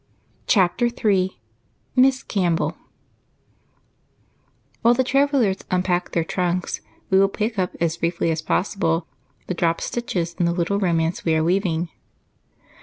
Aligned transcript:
Chapter 0.47 0.89
3 0.89 1.37
MISS 1.95 2.23
CAMPBELL 2.23 2.75
While 4.81 4.95
the 4.95 5.03
travelers 5.03 5.59
unpack 5.69 6.13
their 6.13 6.23
trunks, 6.23 6.81
we 7.11 7.19
will 7.19 7.29
pick 7.29 7.59
up, 7.59 7.75
as 7.79 7.97
briefly 7.97 8.31
as 8.31 8.41
possible, 8.41 9.05
the 9.45 9.53
dropped 9.53 9.81
stitches 9.81 10.33
in 10.39 10.45
the 10.47 10.53
little 10.53 10.79
romance 10.79 11.23
we 11.23 11.35
are 11.35 11.43
weaving. 11.43 11.89